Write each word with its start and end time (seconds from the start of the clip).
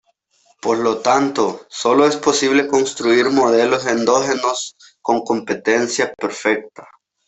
Por 0.63 0.79
lo 0.79 0.97
tanto, 1.01 1.67
sólo 1.69 2.07
es 2.07 2.15
posible 2.17 2.65
construir 2.65 3.29
modelos 3.29 3.85
endógenos 3.85 4.75
con 4.99 5.21
competencia 5.23 6.11
perfecta. 6.15 6.87